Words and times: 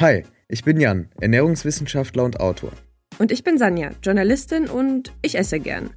Hi, 0.00 0.24
ich 0.48 0.64
bin 0.64 0.80
Jan, 0.80 1.10
Ernährungswissenschaftler 1.20 2.24
und 2.24 2.40
Autor. 2.40 2.72
Und 3.18 3.30
ich 3.30 3.44
bin 3.44 3.58
Sanja, 3.58 3.90
Journalistin 4.02 4.66
und 4.66 5.12
ich 5.20 5.36
esse 5.36 5.60
gern. 5.60 5.90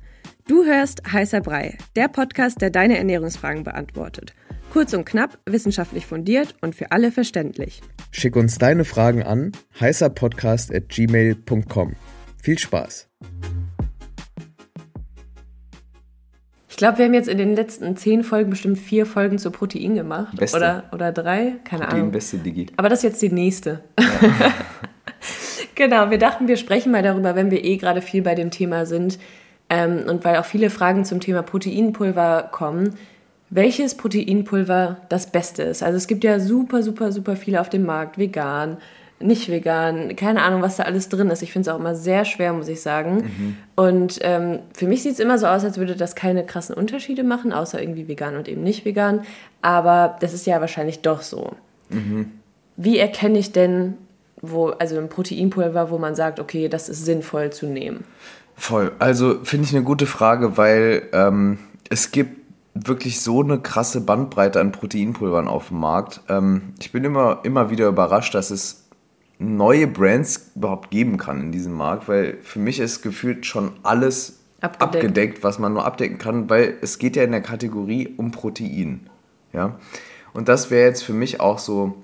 Du 0.45 0.65
hörst 0.65 1.09
Heißer 1.09 1.39
Brei, 1.39 1.77
der 1.95 2.09
Podcast, 2.09 2.59
der 2.59 2.69
deine 2.69 2.97
Ernährungsfragen 2.97 3.63
beantwortet. 3.63 4.33
Kurz 4.73 4.93
und 4.93 5.05
knapp, 5.05 5.39
wissenschaftlich 5.45 6.05
fundiert 6.05 6.53
und 6.59 6.75
für 6.75 6.91
alle 6.91 7.13
verständlich. 7.13 7.79
Schick 8.11 8.35
uns 8.35 8.57
deine 8.57 8.83
Fragen 8.83 9.23
an 9.23 9.53
heißerpodcast.gmail.com. 9.79 11.95
Viel 12.41 12.59
Spaß! 12.59 13.07
Ich 16.73 16.77
glaube, 16.77 16.97
wir 16.97 17.05
haben 17.05 17.13
jetzt 17.13 17.29
in 17.29 17.37
den 17.37 17.55
letzten 17.55 17.95
zehn 17.97 18.23
Folgen 18.23 18.49
bestimmt 18.49 18.79
vier 18.79 19.05
Folgen 19.05 19.37
zu 19.37 19.51
Protein 19.51 19.93
gemacht. 19.93 20.35
Beste. 20.35 20.57
Oder, 20.57 20.83
oder 20.91 21.11
drei, 21.11 21.57
keine 21.63 21.83
Protein 21.83 21.99
Ahnung. 21.99 22.11
beste 22.11 22.39
Digi. 22.39 22.65
Aber 22.77 22.89
das 22.89 22.99
ist 22.99 23.03
jetzt 23.03 23.21
die 23.21 23.31
nächste. 23.31 23.81
Ja. 23.99 24.07
genau, 25.75 26.09
wir 26.09 26.17
dachten, 26.17 26.47
wir 26.47 26.57
sprechen 26.57 26.91
mal 26.91 27.03
darüber, 27.03 27.35
wenn 27.35 27.51
wir 27.51 27.63
eh 27.63 27.77
gerade 27.77 28.01
viel 28.01 28.23
bei 28.23 28.33
dem 28.33 28.49
Thema 28.49 28.87
sind. 28.87 29.19
Ähm, 29.69 30.05
und 30.09 30.25
weil 30.25 30.37
auch 30.37 30.45
viele 30.45 30.71
Fragen 30.71 31.05
zum 31.05 31.19
Thema 31.19 31.43
Proteinpulver 31.43 32.49
kommen, 32.51 32.95
welches 33.51 33.93
Proteinpulver 33.93 34.97
das 35.09 35.31
Beste 35.31 35.61
ist. 35.61 35.83
Also 35.83 35.97
es 35.97 36.07
gibt 36.07 36.23
ja 36.23 36.39
super, 36.39 36.81
super, 36.81 37.11
super 37.11 37.35
viele 37.35 37.61
auf 37.61 37.69
dem 37.69 37.85
Markt, 37.85 38.17
vegan, 38.17 38.77
nicht 39.19 39.49
vegan, 39.49 40.15
keine 40.15 40.41
Ahnung, 40.41 40.61
was 40.61 40.77
da 40.77 40.83
alles 40.83 41.09
drin 41.09 41.29
ist. 41.29 41.41
Ich 41.41 41.51
finde 41.53 41.69
es 41.69 41.73
auch 41.75 41.79
immer 41.79 41.95
sehr 41.95 42.25
schwer, 42.25 42.53
muss 42.53 42.67
ich 42.67 42.81
sagen. 42.81 43.15
Mhm. 43.15 43.57
Und 43.75 44.19
ähm, 44.21 44.59
für 44.73 44.87
mich 44.87 45.03
sieht 45.03 45.13
es 45.13 45.19
immer 45.19 45.37
so 45.37 45.47
aus, 45.47 45.63
als 45.63 45.77
würde 45.77 45.95
das 45.95 46.15
keine 46.15 46.45
krassen 46.45 46.75
Unterschiede 46.75 47.23
machen, 47.23 47.53
außer 47.53 47.81
irgendwie 47.81 48.07
vegan 48.07 48.35
und 48.35 48.47
eben 48.47 48.63
nicht 48.63 48.85
vegan. 48.85 49.21
Aber 49.61 50.17
das 50.19 50.33
ist 50.33 50.45
ja 50.45 50.59
wahrscheinlich 50.59 51.01
doch 51.01 51.21
so. 51.21 51.55
Mhm. 51.89 52.31
Wie 52.75 52.97
erkenne 52.97 53.39
ich 53.39 53.51
denn, 53.51 53.95
wo, 54.41 54.67
also 54.69 54.97
ein 54.97 55.09
Proteinpulver, 55.09 55.89
wo 55.89 55.97
man 55.97 56.15
sagt, 56.15 56.39
okay, 56.39 56.67
das 56.67 56.89
ist 56.89 57.05
sinnvoll 57.05 57.51
zu 57.51 57.67
nehmen? 57.67 58.03
Voll. 58.55 58.91
Also 58.99 59.39
finde 59.43 59.67
ich 59.67 59.75
eine 59.75 59.83
gute 59.83 60.05
Frage, 60.05 60.57
weil 60.57 61.03
ähm, 61.13 61.59
es 61.89 62.11
gibt 62.11 62.43
wirklich 62.75 63.21
so 63.21 63.41
eine 63.41 63.59
krasse 63.59 64.01
Bandbreite 64.01 64.59
an 64.59 64.71
Proteinpulvern 64.71 65.47
auf 65.47 65.67
dem 65.69 65.79
Markt. 65.79 66.21
Ähm, 66.27 66.73
ich 66.79 66.91
bin 66.91 67.03
immer, 67.03 67.39
immer 67.43 67.69
wieder 67.69 67.87
überrascht, 67.87 68.33
dass 68.33 68.51
es 68.51 68.82
neue 69.43 69.87
Brands 69.87 70.51
überhaupt 70.55 70.91
geben 70.91 71.17
kann 71.17 71.41
in 71.41 71.51
diesem 71.51 71.73
Markt, 71.73 72.07
weil 72.07 72.37
für 72.41 72.59
mich 72.59 72.79
ist 72.79 73.01
gefühlt 73.01 73.45
schon 73.45 73.71
alles 73.83 74.39
abgedeckt, 74.61 74.95
abgedeckt 74.95 75.43
was 75.43 75.59
man 75.59 75.73
nur 75.73 75.85
abdecken 75.85 76.17
kann, 76.17 76.49
weil 76.49 76.77
es 76.81 76.97
geht 76.97 77.15
ja 77.15 77.23
in 77.23 77.31
der 77.31 77.41
Kategorie 77.41 78.13
um 78.17 78.31
Protein. 78.31 79.09
Ja? 79.51 79.77
Und 80.33 80.49
das 80.49 80.71
wäre 80.71 80.87
jetzt 80.87 81.03
für 81.03 81.13
mich 81.13 81.39
auch 81.39 81.59
so 81.59 81.95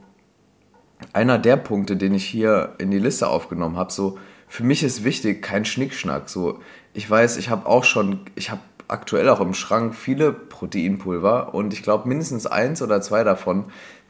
einer 1.14 1.38
der 1.38 1.58
Punkte, 1.58 1.96
den 1.96 2.14
ich 2.14 2.26
hier 2.26 2.76
in 2.78 2.92
die 2.92 3.00
Liste 3.00 3.28
aufgenommen 3.28 3.78
habe. 3.78 3.92
So, 3.92 4.18
für 4.48 4.64
mich 4.64 4.84
ist 4.84 5.04
wichtig, 5.04 5.42
kein 5.42 5.66
Schnickschnack. 5.66 6.30
So, 6.30 6.60
ich 6.94 7.10
weiß, 7.10 7.38
ich 7.38 7.50
habe 7.50 7.66
auch 7.66 7.86
schon, 7.86 8.22
ich 8.36 8.52
habe 8.52 8.62
aktuell 8.88 9.30
auch 9.30 9.40
im 9.40 9.54
Schrank 9.54 9.96
viele 9.96 10.34
Proteinpulver 10.34 11.54
und 11.54 11.74
ich 11.74 11.84
glaube 11.84 12.08
mindestens 12.10 12.48
eins 12.48 12.82
oder 12.82 13.02
zwei 13.02 13.24
davon, 13.24 13.66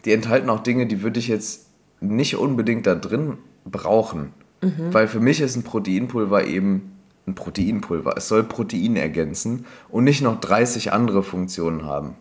die 0.06 0.14
enthalten 0.14 0.50
auch 0.50 0.62
Dinge, 0.62 0.88
die 0.88 1.04
würde 1.04 1.20
ich 1.20 1.28
jetzt 1.28 1.69
nicht 2.02 2.36
unbedingt 2.36 2.88
da 2.88 2.96
drin 2.96 3.38
brauchen. 3.66 4.34
Mhm. 4.62 4.94
Weil 4.94 5.08
für 5.08 5.20
mich 5.20 5.42
ist 5.42 5.56
ein 5.56 5.64
Proteinpulver 5.64 6.46
eben 6.46 6.94
ein 7.28 7.36
Proteinpulver. 7.36 8.16
Es 8.18 8.28
soll 8.28 8.44
Protein 8.44 8.96
ergänzen 8.96 9.66
und 9.90 10.04
nicht 10.04 10.22
noch 10.22 10.40
30 10.40 10.92
andere 10.92 11.24
Funktionen 11.24 11.86
haben. 11.86 12.16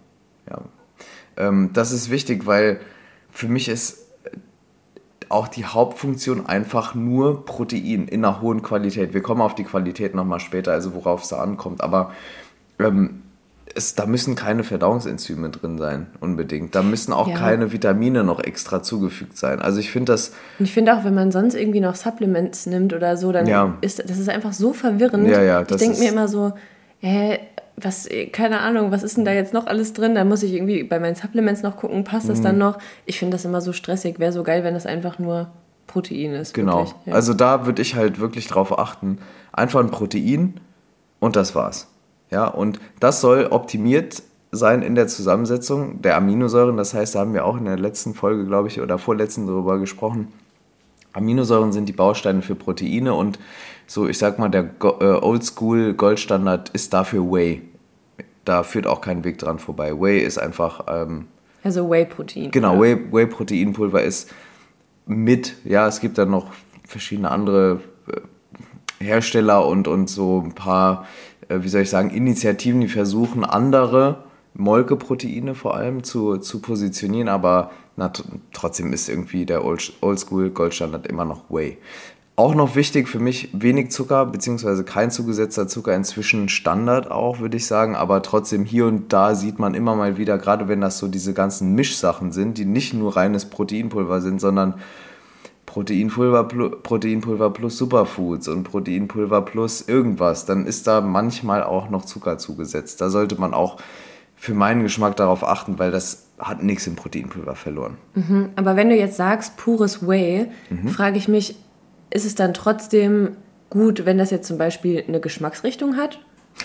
Ja. 0.49 0.61
Ähm, 1.37 1.71
das 1.73 1.93
ist 1.93 2.11
wichtig, 2.11 2.47
weil 2.47 2.81
für 3.31 3.49
mich 3.49 3.69
ist 3.69 4.07
auch 5.29 5.49
die 5.49 5.65
Hauptfunktion 5.65 6.47
einfach 6.47 6.95
nur 6.95 7.45
Protein 7.45 8.09
in 8.09 8.25
einer 8.25 8.41
hohen 8.41 8.63
Qualität. 8.63 9.13
Wir 9.13 9.23
kommen 9.23 9.43
auf 9.43 9.55
die 9.55 9.65
Qualität 9.65 10.15
nochmal 10.15 10.41
später, 10.41 10.73
also 10.73 10.95
worauf 10.95 11.23
es 11.23 11.29
da 11.29 11.39
ankommt. 11.39 11.83
Aber 11.83 12.13
ähm, 12.79 13.23
es, 13.79 13.95
da 13.95 14.05
müssen 14.05 14.35
keine 14.35 14.65
Verdauungsenzyme 14.65 15.49
drin 15.51 15.79
sein, 15.79 16.09
unbedingt. 16.21 16.75
Da 16.75 16.83
müssen 16.83 17.13
auch 17.13 17.29
ja. 17.29 17.37
keine 17.37 17.73
Vitamine 17.73 18.25
noch 18.25 18.41
extra 18.41 18.83
zugefügt 18.83 19.39
sein. 19.39 19.61
Also 19.63 19.79
ich 19.79 19.91
finde 19.91 20.13
das. 20.13 20.33
Und 20.59 20.67
ich 20.67 20.75
finde 20.75 20.95
auch, 20.95 21.05
wenn 21.05 21.15
man 21.15 21.31
sonst 21.31 21.55
irgendwie 21.55 21.81
noch 21.81 21.95
Supplements 21.95 22.67
nimmt 22.67 22.93
oder 22.93 23.17
so, 23.17 23.33
dann 23.33 23.47
ja. 23.47 23.79
ist 23.81 23.99
das 23.99 24.19
ist 24.19 24.29
einfach 24.29 24.53
so 24.53 24.73
verwirrend. 24.73 25.29
Ja, 25.29 25.43
ja, 25.43 25.63
ich 25.63 25.77
denke 25.77 25.99
mir 25.99 26.11
immer 26.11 26.29
so, 26.29 26.53
hä, 26.99 27.39
was, 27.77 28.09
keine 28.33 28.61
Ahnung, 28.61 28.91
was 28.91 29.05
ist 29.05 29.17
denn 29.17 29.25
da 29.25 29.33
jetzt 29.33 29.55
noch 29.55 29.67
alles 29.67 29.93
drin? 29.93 30.17
Da 30.17 30.25
muss 30.25 30.43
ich 30.43 30.53
irgendwie 30.53 30.83
bei 30.83 30.99
meinen 30.99 31.15
Supplements 31.15 31.63
noch 31.63 31.77
gucken, 31.77 32.03
passt 32.05 32.29
das 32.29 32.41
mhm. 32.41 32.45
dann 32.45 32.59
noch? 32.59 32.79
Ich 33.07 33.19
finde 33.19 33.37
das 33.37 33.45
immer 33.45 33.61
so 33.61 33.73
stressig. 33.73 34.19
Wäre 34.19 34.33
so 34.33 34.43
geil, 34.43 34.65
wenn 34.65 34.75
das 34.75 34.85
einfach 34.85 35.21
nur 35.21 35.49
Protein 35.87 36.35
ist. 36.35 36.55
Genau. 36.55 36.79
Wirklich, 36.79 36.95
ja. 37.07 37.13
Also 37.15 37.35
da 37.35 37.67
würde 37.67 37.81
ich 37.81 37.95
halt 37.95 38.19
wirklich 38.19 38.49
drauf 38.49 38.77
achten. 38.77 39.19
Einfach 39.53 39.81
ein 39.81 39.91
Protein 39.91 40.55
und 41.21 41.37
das 41.37 41.55
war's. 41.55 41.87
Ja, 42.31 42.47
und 42.47 42.81
das 43.01 43.21
soll 43.21 43.47
optimiert 43.51 44.23
sein 44.51 44.83
in 44.83 44.95
der 44.95 45.09
Zusammensetzung 45.09 46.01
der 46.03 46.17
Aminosäuren. 46.17 46.77
Das 46.77 46.95
heißt, 46.95 47.15
da 47.15 47.21
haben 47.21 47.35
wir 47.35 47.45
auch 47.45 47.57
in 47.57 47.65
der 47.65 47.79
letzten 47.79 48.15
Folge, 48.15 48.45
glaube 48.47 48.69
ich, 48.69 48.81
oder 48.81 48.99
vorletzten 48.99 49.47
darüber 49.47 49.79
gesprochen. 49.79 50.29
Aminosäuren 51.13 51.73
sind 51.73 51.89
die 51.89 51.93
Bausteine 51.93 52.43
für 52.43 52.55
Proteine 52.55 53.15
und 53.15 53.39
so, 53.87 54.07
ich 54.07 54.19
sag 54.19 54.39
mal, 54.39 54.51
der 54.51 54.71
äh, 54.83 55.05
Oldschool 55.05 55.95
Goldstandard 55.95 56.69
ist 56.71 56.93
dafür 56.93 57.23
Whey. 57.31 57.63
Da 58.45 58.63
führt 58.63 58.87
auch 58.87 59.01
kein 59.01 59.25
Weg 59.25 59.39
dran 59.39 59.59
vorbei. 59.59 59.99
Whey 59.99 60.21
ist 60.21 60.39
einfach. 60.39 60.85
Ähm, 60.89 61.27
also 61.65 61.91
Whey-Protein. 61.91 62.51
Genau, 62.51 62.81
Whey-Proteinpulver 62.81 63.99
Whey 63.99 64.07
ist 64.07 64.31
mit, 65.07 65.55
ja, 65.65 65.89
es 65.89 66.01
gibt 66.01 66.19
dann 66.19 66.31
noch 66.31 66.51
verschiedene 66.87 67.31
andere 67.31 67.81
äh, 68.09 68.21
Hersteller 69.01 69.67
und, 69.67 69.89
und 69.89 70.09
so 70.09 70.43
ein 70.45 70.55
paar 70.55 71.07
äh, 71.49 71.63
wie 71.63 71.69
soll 71.69 71.83
ich 71.83 71.91
sagen, 71.91 72.11
Initiativen, 72.11 72.81
die 72.81 72.89
versuchen, 72.89 73.45
andere 73.45 74.25
Molkeproteine 74.55 75.55
vor 75.55 75.75
allem 75.77 76.03
zu, 76.03 76.39
zu 76.39 76.61
positionieren, 76.61 77.29
aber 77.29 77.71
na, 77.97 78.13
trotzdem 78.53 78.93
ist 78.93 79.09
irgendwie 79.09 79.45
der 79.45 79.65
Oldschool 79.65 80.51
Goldstandard 80.51 81.07
immer 81.07 81.25
noch 81.25 81.51
Whey. 81.51 81.79
Auch 82.37 82.55
noch 82.55 82.77
wichtig 82.77 83.09
für 83.09 83.19
mich, 83.19 83.51
wenig 83.53 83.91
Zucker, 83.91 84.25
beziehungsweise 84.27 84.85
kein 84.85 85.11
zugesetzter 85.11 85.67
Zucker, 85.67 85.95
inzwischen 85.97 86.49
Standard 86.49 87.11
auch, 87.11 87.41
würde 87.41 87.57
ich 87.57 87.67
sagen, 87.67 87.97
aber 87.97 88.23
trotzdem 88.23 88.65
hier 88.65 88.87
und 88.87 89.13
da 89.13 89.35
sieht 89.35 89.59
man 89.59 89.75
immer 89.75 89.97
mal 89.97 90.19
wieder, 90.19 90.39
gerade 90.39 90.69
wenn 90.69 90.81
das 90.81 90.99
so 90.99 91.09
diese 91.09 91.35
ganzen 91.35 91.75
Mischsachen 91.75 92.31
sind, 92.31 92.57
die 92.59 92.65
nicht 92.65 92.95
nur 92.95 93.17
reines 93.17 93.47
Proteinpulver 93.47 94.21
sind, 94.21 94.41
sondern 94.41 94.75
Proteinpulver, 95.69 96.45
Proteinpulver 96.45 97.51
plus 97.51 97.77
Superfoods 97.77 98.49
und 98.49 98.65
Proteinpulver 98.65 99.43
plus 99.43 99.87
irgendwas, 99.87 100.47
dann 100.47 100.65
ist 100.65 100.87
da 100.87 101.03
manchmal 101.03 101.63
auch 101.63 101.91
noch 101.91 102.07
Zucker 102.07 102.39
zugesetzt. 102.39 103.03
Da 103.03 103.11
sollte 103.11 103.39
man 103.39 103.53
auch 103.53 103.77
für 104.35 104.55
meinen 104.55 104.83
Geschmack 104.83 105.17
darauf 105.17 105.45
achten, 105.45 105.79
weil 105.79 105.91
das 105.91 106.29
hat 106.39 106.63
nichts 106.63 106.87
im 106.87 106.97
Proteinpulver 106.97 107.55
verloren. 107.55 107.99
Mhm, 108.15 108.49
aber 108.57 108.77
wenn 108.77 108.89
du 108.89 108.97
jetzt 108.97 109.19
sagst 109.19 109.59
pures 109.59 110.09
Whey, 110.09 110.47
mhm. 110.71 110.89
frage 110.89 111.19
ich 111.19 111.29
mich, 111.29 111.57
ist 112.09 112.25
es 112.25 112.35
dann 112.35 112.55
trotzdem 112.55 113.37
gut, 113.69 114.07
wenn 114.07 114.17
das 114.17 114.31
jetzt 114.31 114.49
zum 114.49 114.57
Beispiel 114.57 115.05
eine 115.07 115.21
Geschmacksrichtung 115.21 115.99
hat? 115.99 116.19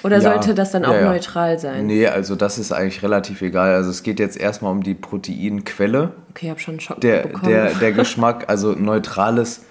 Oder 0.03 0.17
ja, 0.17 0.21
sollte 0.21 0.55
das 0.55 0.71
dann 0.71 0.85
auch 0.85 0.93
ja, 0.93 1.01
ja. 1.01 1.09
neutral 1.11 1.59
sein? 1.59 1.85
Nee, 1.85 2.07
also 2.07 2.35
das 2.35 2.57
ist 2.57 2.71
eigentlich 2.71 3.03
relativ 3.03 3.41
egal. 3.41 3.73
Also 3.73 3.89
es 3.89 4.03
geht 4.03 4.19
jetzt 4.19 4.37
erstmal 4.37 4.71
um 4.71 4.83
die 4.83 4.95
Proteinquelle. 4.95 6.11
Okay, 6.31 6.45
ich 6.45 6.49
habe 6.49 6.59
schon 6.59 6.73
einen 6.73 6.79
Schock 6.79 7.01
der, 7.01 7.23
bekommen. 7.23 7.51
Der, 7.51 7.73
der 7.75 7.91
Geschmack, 7.93 8.45
also 8.47 8.73
neutrales 8.73 9.61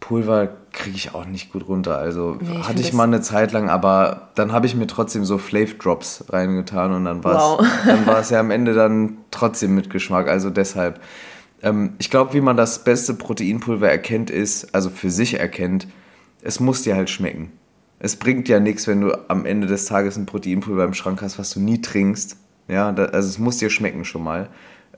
Pulver 0.00 0.50
kriege 0.72 0.96
ich 0.96 1.14
auch 1.14 1.24
nicht 1.24 1.52
gut 1.52 1.66
runter. 1.66 1.98
Also 1.98 2.36
nee, 2.40 2.58
ich 2.60 2.68
hatte 2.68 2.80
ich 2.80 2.92
mal 2.92 3.04
eine 3.04 3.22
Zeit 3.22 3.52
lang, 3.52 3.70
aber 3.70 4.28
dann 4.34 4.52
habe 4.52 4.66
ich 4.66 4.74
mir 4.74 4.86
trotzdem 4.86 5.24
so 5.24 5.38
Flav 5.38 5.74
Drops 5.78 6.24
reingetan 6.28 6.92
und 6.92 7.06
dann 7.06 7.24
war 7.24 7.58
wow. 7.58 8.18
es 8.20 8.30
ja 8.30 8.40
am 8.40 8.50
Ende 8.50 8.74
dann 8.74 9.18
trotzdem 9.30 9.74
mit 9.74 9.90
Geschmack. 9.90 10.28
Also 10.28 10.50
deshalb, 10.50 11.00
ähm, 11.62 11.94
ich 11.98 12.10
glaube, 12.10 12.34
wie 12.34 12.40
man 12.40 12.56
das 12.56 12.84
beste 12.84 13.14
Proteinpulver 13.14 13.90
erkennt, 13.90 14.30
ist, 14.30 14.74
also 14.74 14.90
für 14.90 15.10
sich 15.10 15.40
erkennt, 15.40 15.88
es 16.42 16.60
muss 16.60 16.82
dir 16.82 16.94
halt 16.94 17.10
schmecken 17.10 17.50
es 17.98 18.16
bringt 18.16 18.48
ja 18.48 18.60
nichts, 18.60 18.86
wenn 18.86 19.00
du 19.00 19.28
am 19.28 19.46
Ende 19.46 19.66
des 19.66 19.86
Tages 19.86 20.16
ein 20.16 20.26
Proteinpulver 20.26 20.84
im 20.84 20.94
Schrank 20.94 21.22
hast, 21.22 21.38
was 21.38 21.50
du 21.50 21.60
nie 21.60 21.80
trinkst. 21.80 22.36
Ja, 22.68 22.92
da, 22.92 23.06
also 23.06 23.28
es 23.28 23.38
muss 23.38 23.58
dir 23.58 23.70
schmecken 23.70 24.04
schon 24.04 24.22
mal. 24.22 24.48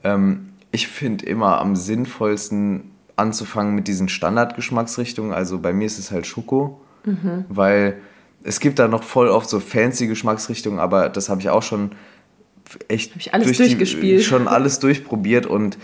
Ähm, 0.03 0.49
ich 0.71 0.87
finde 0.87 1.25
immer 1.25 1.59
am 1.59 1.75
sinnvollsten 1.75 2.91
anzufangen 3.15 3.75
mit 3.75 3.87
diesen 3.87 4.09
Standardgeschmacksrichtungen. 4.09 5.33
Also 5.33 5.59
bei 5.59 5.73
mir 5.73 5.85
ist 5.85 5.99
es 5.99 6.11
halt 6.11 6.27
Schoko, 6.27 6.81
mhm. 7.05 7.45
weil 7.47 7.97
es 8.43 8.59
gibt 8.59 8.79
da 8.79 8.87
noch 8.87 9.03
voll 9.03 9.27
oft 9.29 9.49
so 9.49 9.59
fancy 9.59 10.07
Geschmacksrichtungen, 10.07 10.79
aber 10.79 11.09
das 11.09 11.29
habe 11.29 11.41
ich 11.41 11.49
auch 11.49 11.63
schon 11.63 11.91
echt 12.87 13.15
ich 13.15 13.33
alles 13.33 13.47
durch 13.47 13.57
durchgespielt. 13.57 14.19
Die, 14.21 14.23
schon 14.23 14.47
alles 14.47 14.79
durchprobiert 14.79 15.45
und 15.45 15.77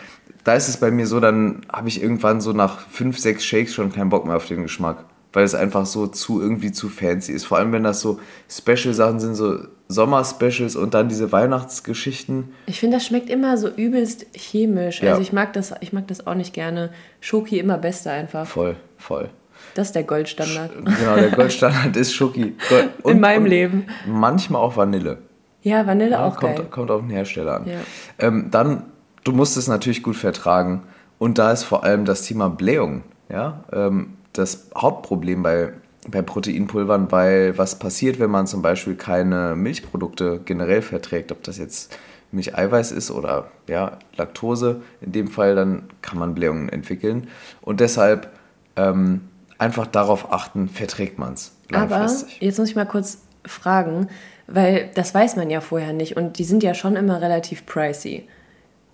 da 0.43 0.53
ist 0.53 0.67
es 0.69 0.77
bei 0.77 0.91
mir 0.91 1.07
so, 1.07 1.19
dann 1.19 1.65
habe 1.71 1.87
ich 1.87 2.01
irgendwann 2.01 2.39
so 2.39 2.53
nach 2.53 2.87
fünf, 2.87 3.17
sechs 3.17 3.43
Shakes 3.43 3.73
schon 3.73 3.91
keinen 3.91 4.09
Bock 4.09 4.25
mehr 4.25 4.35
auf 4.35 4.47
den 4.47 4.61
Geschmack 4.61 5.05
weil 5.35 5.43
es 5.43 5.53
einfach 5.53 5.85
so 5.85 6.07
zu 6.07 6.41
irgendwie 6.41 6.71
zu 6.71 6.87
fancy 6.87 7.33
ist. 7.33 7.45
Vor 7.45 7.57
allem, 7.57 7.73
wenn 7.73 7.83
das 7.83 7.99
so 7.99 8.19
Special-Sachen 8.49 9.19
sind, 9.19 9.35
so 9.35 9.59
Sommer-Specials 9.89 10.77
und 10.77 10.93
dann 10.93 11.09
diese 11.09 11.31
Weihnachtsgeschichten. 11.33 12.53
Ich 12.67 12.79
finde, 12.79 12.97
das 12.97 13.05
schmeckt 13.05 13.29
immer 13.29 13.57
so 13.57 13.67
übelst 13.67 14.27
chemisch. 14.33 15.01
Ja. 15.01 15.11
Also 15.11 15.21
ich 15.21 15.33
mag 15.33 15.51
das, 15.51 15.73
ich 15.81 15.91
mag 15.91 16.07
das 16.07 16.25
auch 16.25 16.35
nicht 16.35 16.53
gerne. 16.53 16.89
Schoki 17.19 17.59
immer 17.59 17.77
beste 17.77 18.11
einfach. 18.11 18.47
Voll, 18.47 18.77
voll. 18.97 19.29
Das 19.73 19.87
ist 19.87 19.95
der 19.95 20.03
Goldstandard. 20.03 20.71
Genau, 20.73 21.15
der 21.15 21.31
Goldstandard 21.31 21.97
ist 21.97 22.13
Schoki. 22.13 22.55
Und, 23.03 23.11
In 23.11 23.19
meinem 23.19 23.45
Leben. 23.45 23.87
Manchmal 24.07 24.61
auch 24.61 24.77
Vanille. 24.77 25.17
Ja, 25.63 25.85
Vanille 25.85 26.11
ja, 26.11 26.25
auch 26.25 26.37
kommt, 26.37 26.55
geil. 26.55 26.67
Kommt 26.71 26.91
auf 26.91 27.01
den 27.01 27.09
Hersteller 27.09 27.57
an. 27.57 27.67
Ja. 27.67 27.79
Ähm, 28.19 28.47
dann, 28.51 28.83
du 29.25 29.33
musst 29.33 29.57
es 29.57 29.67
natürlich 29.67 30.01
gut 30.01 30.15
vertragen. 30.15 30.83
Und 31.19 31.39
da 31.39 31.51
ist 31.51 31.63
vor 31.63 31.83
allem 31.83 32.05
das 32.05 32.21
Thema 32.21 32.49
Blähung. 32.49 33.03
Ja? 33.29 33.65
Ähm, 33.73 34.14
das 34.37 34.69
Hauptproblem 34.75 35.43
bei, 35.43 35.73
bei 36.07 36.21
Proteinpulvern, 36.21 37.11
weil 37.11 37.57
was 37.57 37.79
passiert, 37.79 38.19
wenn 38.19 38.29
man 38.29 38.47
zum 38.47 38.61
Beispiel 38.61 38.95
keine 38.95 39.55
Milchprodukte 39.55 40.41
generell 40.45 40.81
verträgt, 40.81 41.31
ob 41.31 41.43
das 41.43 41.57
jetzt 41.57 41.97
Milcheiweiß 42.31 42.91
ist 42.91 43.11
oder 43.11 43.49
ja, 43.67 43.99
Laktose, 44.15 44.81
in 45.01 45.11
dem 45.11 45.27
Fall, 45.27 45.55
dann 45.55 45.83
kann 46.01 46.19
man 46.19 46.35
Blähungen 46.35 46.69
entwickeln. 46.69 47.27
Und 47.61 47.79
deshalb 47.79 48.29
ähm, 48.75 49.21
einfach 49.57 49.87
darauf 49.87 50.31
achten, 50.31 50.69
verträgt 50.69 51.17
man 51.17 51.33
es 51.33 51.55
langfristig. 51.69 52.37
Aber 52.37 52.45
jetzt 52.45 52.59
muss 52.59 52.69
ich 52.69 52.75
mal 52.75 52.85
kurz 52.85 53.19
fragen, 53.45 54.09
weil 54.47 54.91
das 54.93 55.13
weiß 55.13 55.35
man 55.37 55.49
ja 55.49 55.61
vorher 55.61 55.93
nicht 55.93 56.17
und 56.17 56.37
die 56.37 56.43
sind 56.43 56.63
ja 56.63 56.73
schon 56.73 56.95
immer 56.95 57.21
relativ 57.21 57.65
pricey. 57.65 58.27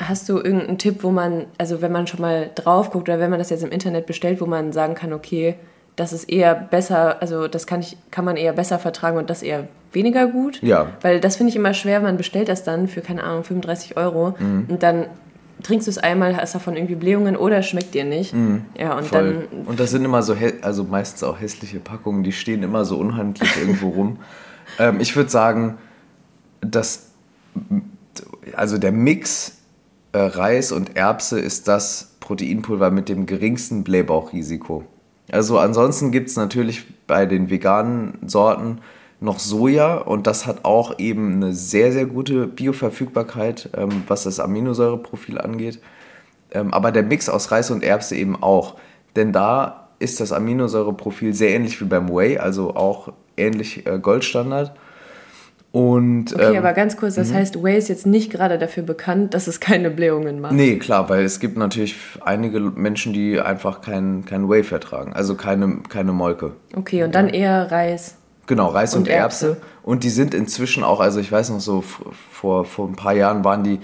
Hast 0.07 0.27
du 0.29 0.37
irgendeinen 0.37 0.77
Tipp, 0.77 1.03
wo 1.03 1.11
man, 1.11 1.45
also 1.57 1.81
wenn 1.81 1.91
man 1.91 2.07
schon 2.07 2.21
mal 2.21 2.49
drauf 2.55 2.91
guckt 2.91 3.07
oder 3.07 3.19
wenn 3.19 3.29
man 3.29 3.39
das 3.39 3.49
jetzt 3.49 3.63
im 3.63 3.71
Internet 3.71 4.05
bestellt, 4.05 4.41
wo 4.41 4.45
man 4.45 4.73
sagen 4.73 4.95
kann, 4.95 5.13
okay, 5.13 5.55
das 5.95 6.13
ist 6.13 6.29
eher 6.29 6.55
besser, 6.55 7.21
also 7.21 7.47
das 7.47 7.67
kann, 7.67 7.81
ich, 7.81 7.97
kann 8.09 8.25
man 8.25 8.37
eher 8.37 8.53
besser 8.53 8.79
vertragen 8.79 9.17
und 9.17 9.29
das 9.29 9.43
eher 9.43 9.67
weniger 9.91 10.27
gut? 10.27 10.61
Ja. 10.63 10.87
Weil 11.01 11.19
das 11.19 11.35
finde 11.35 11.49
ich 11.49 11.55
immer 11.55 11.73
schwer, 11.73 11.99
man 11.99 12.17
bestellt 12.17 12.49
das 12.49 12.63
dann 12.63 12.87
für, 12.87 13.01
keine 13.01 13.23
Ahnung, 13.23 13.43
35 13.43 13.97
Euro 13.97 14.35
mhm. 14.39 14.65
und 14.69 14.83
dann 14.83 15.05
trinkst 15.63 15.87
du 15.87 15.91
es 15.91 15.97
einmal, 15.97 16.35
hast 16.37 16.55
davon 16.55 16.75
irgendwie 16.75 16.95
Blähungen 16.95 17.35
oder 17.35 17.61
schmeckt 17.61 17.93
dir 17.93 18.03
nicht. 18.03 18.33
Mhm, 18.33 18.65
ja, 18.77 18.97
und 18.97 19.05
voll. 19.05 19.47
dann. 19.51 19.65
Und 19.65 19.79
das 19.79 19.91
sind 19.91 20.03
immer 20.03 20.23
so, 20.23 20.35
also 20.61 20.83
meistens 20.83 21.23
auch 21.23 21.39
hässliche 21.39 21.79
Packungen, 21.79 22.23
die 22.23 22.31
stehen 22.31 22.63
immer 22.63 22.85
so 22.85 22.97
unhandlich 22.97 23.49
irgendwo 23.59 23.89
rum. 23.89 24.17
Ähm, 24.79 24.99
ich 24.99 25.15
würde 25.15 25.29
sagen, 25.29 25.77
dass 26.61 27.11
also 28.55 28.77
der 28.77 28.91
Mix 28.91 29.60
äh, 30.13 30.19
Reis 30.19 30.71
und 30.71 30.95
Erbse 30.95 31.39
ist 31.39 31.67
das 31.67 32.15
Proteinpulver 32.19 32.91
mit 32.91 33.09
dem 33.09 33.25
geringsten 33.25 33.83
Blähbauchrisiko. 33.83 34.83
Also 35.31 35.59
ansonsten 35.59 36.11
gibt 36.11 36.29
es 36.29 36.35
natürlich 36.35 36.85
bei 37.07 37.25
den 37.25 37.49
veganen 37.49 38.19
Sorten 38.25 38.79
noch 39.19 39.39
Soja 39.39 39.97
und 39.97 40.27
das 40.27 40.45
hat 40.45 40.65
auch 40.65 40.97
eben 40.99 41.35
eine 41.35 41.53
sehr, 41.53 41.91
sehr 41.91 42.05
gute 42.05 42.47
Bioverfügbarkeit, 42.47 43.69
ähm, 43.77 44.03
was 44.07 44.23
das 44.23 44.39
Aminosäureprofil 44.39 45.37
angeht. 45.37 45.79
Ähm, 46.51 46.73
aber 46.73 46.91
der 46.91 47.03
Mix 47.03 47.29
aus 47.29 47.51
Reis 47.51 47.71
und 47.71 47.83
Erbse 47.83 48.15
eben 48.15 48.41
auch. 48.41 48.75
Denn 49.15 49.31
da 49.31 49.89
ist 49.99 50.19
das 50.19 50.31
Aminosäureprofil 50.31 51.33
sehr 51.33 51.51
ähnlich 51.51 51.79
wie 51.79 51.85
beim 51.85 52.09
Whey, 52.09 52.39
also 52.39 52.75
auch 52.75 53.13
ähnlich 53.37 53.85
äh, 53.85 53.99
Goldstandard. 53.99 54.73
Und, 55.71 56.33
okay, 56.33 56.51
ähm, 56.51 56.57
aber 56.57 56.73
ganz 56.73 56.97
kurz, 56.97 57.15
das 57.15 57.31
-hmm. 57.31 57.35
heißt, 57.35 57.63
Whey 57.63 57.77
ist 57.77 57.87
jetzt 57.87 58.05
nicht 58.05 58.29
gerade 58.29 58.57
dafür 58.57 58.83
bekannt, 58.83 59.33
dass 59.33 59.47
es 59.47 59.61
keine 59.61 59.89
Blähungen 59.89 60.41
macht. 60.41 60.51
Nee, 60.51 60.77
klar, 60.77 61.07
weil 61.07 61.23
es 61.23 61.39
gibt 61.39 61.57
natürlich 61.57 61.95
einige 62.19 62.59
Menschen, 62.59 63.13
die 63.13 63.39
einfach 63.39 63.81
kein, 63.81 64.25
kein 64.25 64.49
Whey 64.49 64.63
vertragen, 64.63 65.13
also 65.13 65.35
keine, 65.35 65.77
keine 65.87 66.11
Molke. 66.11 66.51
Okay, 66.75 67.03
und 67.03 67.15
dann 67.15 67.29
eher 67.29 67.71
Reis. 67.71 68.15
Genau, 68.47 68.67
Reis 68.67 68.95
und, 68.95 69.03
und 69.03 69.07
Erbse. 69.07 69.47
Erbse. 69.47 69.61
Und 69.83 70.03
die 70.03 70.09
sind 70.09 70.33
inzwischen 70.33 70.83
auch, 70.83 70.99
also 70.99 71.21
ich 71.21 71.31
weiß 71.31 71.51
noch 71.51 71.61
so, 71.61 71.81
vor, 72.31 72.65
vor 72.65 72.89
ein 72.89 72.97
paar 72.97 73.13
Jahren 73.13 73.45
waren 73.45 73.63
die 73.63 73.79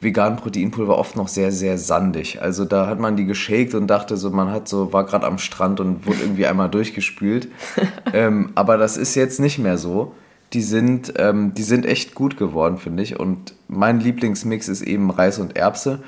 veganen 0.00 0.36
Proteinpulver 0.38 0.96
oft 0.96 1.16
noch 1.16 1.28
sehr, 1.28 1.52
sehr 1.52 1.76
sandig. 1.76 2.40
Also 2.40 2.64
da 2.64 2.86
hat 2.86 2.98
man 2.98 3.16
die 3.16 3.26
geshakt 3.26 3.74
und 3.74 3.88
dachte 3.88 4.16
so, 4.16 4.30
man 4.30 4.50
hat 4.50 4.68
so, 4.68 4.92
war 4.94 5.04
gerade 5.04 5.26
am 5.26 5.36
Strand 5.36 5.80
und 5.80 6.06
wurde 6.06 6.20
irgendwie 6.22 6.46
einmal 6.46 6.70
durchgespült. 6.70 7.48
ähm, 8.14 8.52
aber 8.54 8.78
das 8.78 8.96
ist 8.96 9.14
jetzt 9.14 9.38
nicht 9.38 9.58
mehr 9.58 9.76
so. 9.76 10.12
Die 10.56 10.62
sind, 10.62 11.12
ähm, 11.18 11.52
die 11.52 11.62
sind 11.62 11.84
echt 11.84 12.14
gut 12.14 12.38
geworden, 12.38 12.78
finde 12.78 13.02
ich. 13.02 13.20
Und 13.20 13.52
mein 13.68 14.00
Lieblingsmix 14.00 14.68
ist 14.68 14.80
eben 14.80 15.10
Reis 15.10 15.38
und 15.38 15.54
Erbse. 15.54 15.98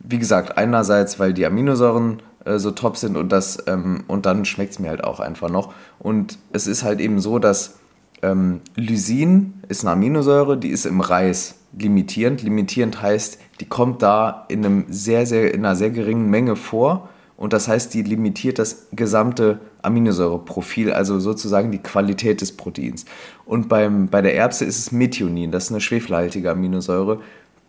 Wie 0.00 0.18
gesagt, 0.18 0.56
einerseits, 0.56 1.18
weil 1.18 1.34
die 1.34 1.44
Aminosäuren 1.44 2.22
äh, 2.46 2.58
so 2.58 2.70
top 2.70 2.96
sind 2.96 3.18
und 3.18 3.30
das 3.30 3.62
ähm, 3.66 4.04
und 4.08 4.24
dann 4.24 4.46
schmeckt 4.46 4.72
es 4.72 4.78
mir 4.78 4.88
halt 4.88 5.04
auch 5.04 5.20
einfach 5.20 5.50
noch. 5.50 5.74
Und 5.98 6.38
es 6.54 6.66
ist 6.66 6.84
halt 6.84 7.00
eben 7.00 7.20
so, 7.20 7.38
dass 7.38 7.80
ähm, 8.22 8.62
Lysin 8.76 9.60
ist 9.68 9.84
eine 9.84 9.90
Aminosäure, 9.90 10.56
die 10.56 10.70
ist 10.70 10.86
im 10.86 11.02
Reis 11.02 11.56
limitierend. 11.78 12.42
Limitierend 12.42 13.02
heißt, 13.02 13.38
die 13.60 13.66
kommt 13.66 14.00
da 14.00 14.46
in 14.48 14.64
einem 14.64 14.86
sehr, 14.88 15.26
sehr, 15.26 15.52
in 15.52 15.66
einer 15.66 15.76
sehr 15.76 15.90
geringen 15.90 16.30
Menge 16.30 16.56
vor. 16.56 17.10
Und 17.36 17.52
das 17.52 17.68
heißt, 17.68 17.92
die 17.92 18.04
limitiert 18.04 18.58
das 18.58 18.86
gesamte 18.92 19.60
Aminosäureprofil, 19.82 20.92
also 20.92 21.18
sozusagen 21.20 21.70
die 21.70 21.78
Qualität 21.78 22.40
des 22.40 22.52
Proteins. 22.52 23.04
Und 23.44 23.68
beim, 23.68 24.08
bei 24.08 24.22
der 24.22 24.34
Erbse 24.34 24.64
ist 24.64 24.78
es 24.78 24.92
Methionin, 24.92 25.50
das 25.50 25.64
ist 25.64 25.70
eine 25.70 25.80
schwefelhaltige 25.80 26.50
Aminosäure, 26.50 27.20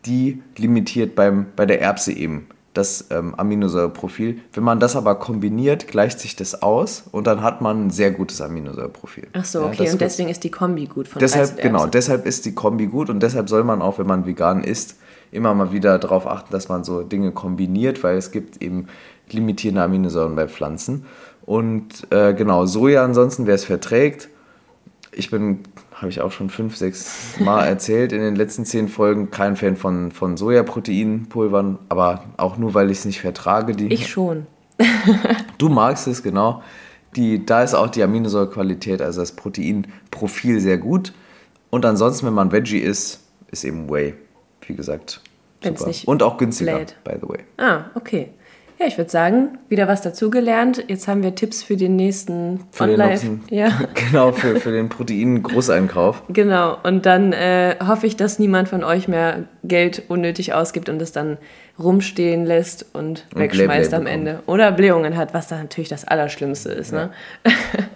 die 0.06 0.42
limitiert 0.58 1.16
beim, 1.16 1.48
bei 1.56 1.66
der 1.66 1.82
Erbse 1.82 2.12
eben 2.14 2.48
das 2.74 3.06
ähm, 3.12 3.36
Aminosäureprofil. 3.36 4.40
Wenn 4.52 4.64
man 4.64 4.80
das 4.80 4.96
aber 4.96 5.16
kombiniert, 5.16 5.88
gleicht 5.88 6.20
sich 6.20 6.36
das 6.36 6.62
aus 6.62 7.04
und 7.12 7.28
dann 7.28 7.42
hat 7.42 7.62
man 7.62 7.88
ein 7.88 7.90
sehr 7.92 8.12
gutes 8.12 8.42
Aminosäureprofil. 8.42 9.28
Ach 9.34 9.46
so, 9.46 9.64
okay, 9.64 9.86
ja, 9.86 9.92
und 9.92 10.02
deswegen 10.02 10.30
ist 10.30 10.44
die 10.44 10.52
Kombi 10.52 10.86
gut 10.86 11.08
von 11.08 11.20
Deshalb, 11.20 11.62
genau, 11.62 11.86
deshalb 11.86 12.26
ist 12.26 12.46
die 12.46 12.56
Kombi 12.56 12.88
gut 12.88 13.10
und 13.10 13.22
deshalb 13.22 13.48
soll 13.48 13.64
man 13.64 13.82
auch, 13.82 14.00
wenn 14.00 14.08
man 14.08 14.26
vegan 14.26 14.64
isst, 14.64 14.98
immer 15.32 15.54
mal 15.54 15.72
wieder 15.72 16.00
darauf 16.00 16.28
achten, 16.28 16.52
dass 16.52 16.70
man 16.70 16.84
so 16.84 17.02
Dinge 17.02 17.32
kombiniert, 17.32 18.04
weil 18.04 18.18
es 18.18 18.32
gibt 18.32 18.62
eben 18.62 18.88
limitierende 19.30 19.84
Aminosäuren 19.84 20.36
bei 20.36 20.48
Pflanzen. 20.48 21.06
Und 21.46 22.08
äh, 22.12 22.34
genau, 22.34 22.66
Soja 22.66 23.04
ansonsten, 23.04 23.48
wer 23.48 23.56
es 23.56 23.66
verträgt, 23.66 24.30
ich 25.12 25.30
bin 25.30 25.60
habe 26.04 26.10
ich 26.10 26.20
auch 26.20 26.34
schon 26.34 26.50
fünf, 26.50 26.76
sechs 26.76 27.40
Mal 27.40 27.64
erzählt 27.68 28.12
in 28.12 28.20
den 28.20 28.36
letzten 28.36 28.66
zehn 28.66 28.90
Folgen. 28.90 29.32
Kein 29.32 29.56
Fan 29.56 29.78
von, 29.78 30.12
von 30.12 30.36
Sojaproteinpulvern, 30.36 31.80
aber 31.88 32.26
auch 32.36 32.58
nur, 32.58 32.74
weil 32.74 32.92
ich 32.92 33.00
es 33.00 33.06
nicht 33.06 33.22
vertrage. 33.22 33.74
Die, 33.74 33.88
ich 33.88 34.10
schon. 34.10 34.46
du 35.58 35.70
magst 35.70 36.08
es, 36.08 36.22
genau. 36.22 36.62
Die, 37.16 37.46
da 37.46 37.64
ist 37.64 37.74
auch 37.74 37.90
die 37.90 38.04
Aminosäurequalität, 38.04 39.02
also 39.02 39.22
das 39.22 39.32
Proteinprofil 39.32 40.60
sehr 40.60 40.78
gut. 40.78 41.14
Und 41.70 41.86
ansonsten, 41.86 42.28
wenn 42.28 42.34
man 42.34 42.52
Veggie 42.52 42.80
isst, 42.80 43.22
ist 43.52 43.64
eben 43.64 43.90
Whey, 43.90 44.16
wie 44.68 44.76
gesagt. 44.76 45.22
Super. 45.64 45.92
Und 46.06 46.22
auch 46.22 46.38
günstiger, 46.38 46.80
lädt. 46.80 46.98
by 47.06 47.14
the 47.22 47.30
way. 47.30 47.40
Ah, 47.58 47.86
okay. 47.96 48.30
Ja, 48.80 48.88
ich 48.88 48.98
würde 48.98 49.10
sagen, 49.10 49.60
wieder 49.70 49.88
was 49.88 50.02
dazugelernt. 50.02 50.84
Jetzt 50.88 51.08
haben 51.08 51.24
wir 51.24 51.36
Tipps 51.36 51.64
für 51.64 51.78
den 51.78 51.96
nächsten 51.96 52.62
für 52.72 52.84
Online. 52.84 53.40
ja. 53.50 53.70
Genau, 53.94 54.32
für, 54.32 54.60
für 54.60 54.72
den 54.72 54.90
Protein-Großeinkauf. 54.90 56.24
genau, 56.30 56.78
und 56.84 57.06
dann 57.06 57.34
äh, 57.34 57.76
hoffe 57.86 58.06
ich, 58.06 58.16
dass 58.16 58.40
niemand 58.40 58.70
von 58.70 58.84
euch 58.84 59.08
mehr 59.08 59.46
Geld 59.64 60.04
unnötig 60.08 60.54
ausgibt 60.54 60.90
und 60.90 61.02
es 61.02 61.12
dann 61.12 61.38
rumstehen 61.80 62.46
lässt 62.46 62.86
und, 62.94 63.26
und 63.34 63.42
wegschmeißt 63.42 63.94
am 63.94 64.06
Ende. 64.06 64.44
Oder 64.46 64.72
Blähungen 64.72 65.18
hat, 65.18 65.34
was 65.34 65.48
dann 65.48 65.60
natürlich 65.62 65.90
das 65.90 66.06
Allerschlimmste 66.06 66.70
ist. 66.72 66.92
Ne? 66.92 67.12
Ja. 67.46 67.52
Ne? 67.52 67.88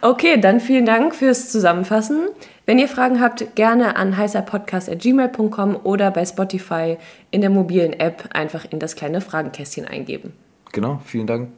okay, 0.00 0.40
dann 0.40 0.60
vielen 0.60 0.86
Dank 0.86 1.14
fürs 1.14 1.50
Zusammenfassen. 1.50 2.28
Wenn 2.64 2.78
ihr 2.78 2.88
Fragen 2.88 3.20
habt, 3.20 3.56
gerne 3.56 3.96
an 3.96 4.16
heißerpodcast.gmail.com 4.16 5.76
oder 5.82 6.10
bei 6.10 6.24
Spotify 6.24 6.96
in 7.30 7.40
der 7.40 7.50
mobilen 7.50 7.92
App 7.92 8.28
einfach 8.32 8.64
in 8.70 8.78
das 8.78 8.94
kleine 8.94 9.20
Fragenkästchen 9.20 9.86
eingeben. 9.86 10.32
Genau, 10.72 11.00
vielen 11.04 11.26
Dank. 11.26 11.52